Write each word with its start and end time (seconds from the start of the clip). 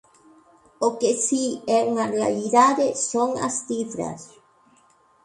O 0.85 0.89
que 0.99 1.11
si 1.25 1.45
é 1.77 1.79
unha 1.91 2.05
realidade 2.15 2.87
son 3.09 3.29
as 3.47 3.55
cifras. 3.67 4.21